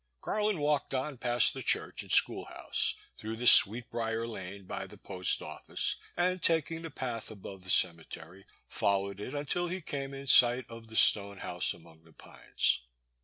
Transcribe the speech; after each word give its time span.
Garland 0.21 0.57
walked 0.57 0.95
on 0.95 1.15
past 1.19 1.53
the 1.53 1.61
church 1.61 2.01
and 2.01 2.11
school 2.11 2.45
house, 2.45 2.95
through 3.19 3.35
the 3.35 3.45
sweet 3.45 3.87
briar 3.91 4.25
lane 4.25 4.63
by 4.65 4.87
the 4.87 4.97
Post 4.97 5.39
OflBce, 5.41 5.93
and, 6.17 6.41
taking 6.41 6.81
the 6.81 6.89
path 6.89 7.29
above 7.29 7.63
the 7.63 7.69
cemetery, 7.69 8.47
followed 8.67 9.19
it 9.19 9.35
until 9.35 9.67
he 9.67 9.79
came 9.79 10.11
in 10.15 10.25
sight 10.25 10.65
of 10.69 10.87
the 10.87 10.95
stone 10.95 11.37
house 11.37 11.71
among 11.71 12.03
the 12.03 12.13
pines. 12.13 12.81